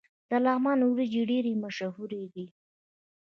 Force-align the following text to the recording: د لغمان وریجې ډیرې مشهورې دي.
د 0.29 0.31
لغمان 0.45 0.79
وریجې 0.85 1.21
ډیرې 1.29 1.53
مشهورې 1.63 2.23
دي. 2.33 2.45